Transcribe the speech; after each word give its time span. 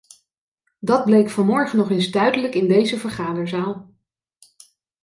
Dat 0.79 1.05
bleek 1.05 1.29
vanmorgen 1.29 1.77
nog 1.77 1.89
eens 1.91 2.11
duidelijk 2.11 2.53
in 2.55 2.67
deze 2.67 2.97
vergaderzaal. 2.97 3.93